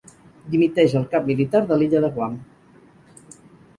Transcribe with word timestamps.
Dimiteix 0.53 0.95
el 1.01 1.05
cap 1.11 1.29
militar 1.33 1.63
de 1.73 1.79
l'illa 1.81 2.03
de 2.07 2.11
Guam. 2.17 2.39